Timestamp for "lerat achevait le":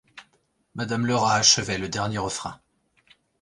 1.05-1.87